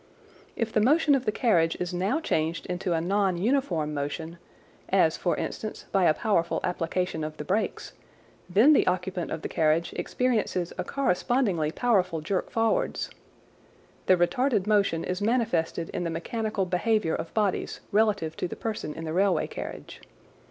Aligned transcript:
If 0.55 0.73
the 0.73 0.81
motion 0.81 1.13
of 1.13 1.25
the 1.25 1.31
carriage 1.31 1.75
is 1.79 1.93
now 1.93 2.19
changed 2.19 2.65
into 2.65 2.93
a 2.93 2.99
non 3.01 3.37
uniform 3.37 3.93
motion, 3.93 4.39
as 4.89 5.15
for 5.15 5.37
instance 5.37 5.85
by 5.91 6.05
a 6.05 6.13
powerful 6.15 6.59
application 6.63 7.23
of 7.23 7.37
the 7.37 7.43
brakes, 7.43 7.93
then 8.49 8.73
the 8.73 8.87
occupant 8.87 9.29
of 9.29 9.43
the 9.43 9.47
carriage 9.47 9.93
experiences 9.93 10.73
a 10.75 10.83
correspondingly 10.83 11.69
powerful 11.71 12.19
jerk 12.19 12.49
forwards. 12.49 13.11
The 14.07 14.17
retarded 14.17 14.65
motion 14.65 15.03
is 15.03 15.21
manifested 15.21 15.89
in 15.89 16.03
the 16.03 16.09
mechanical 16.09 16.65
behaviour 16.65 17.13
of 17.13 17.31
bodies 17.35 17.79
relative 17.91 18.35
to 18.37 18.47
the 18.47 18.55
person 18.55 18.95
in 18.95 19.03
the 19.05 19.13
railway 19.13 19.45
carriage. 19.45 20.01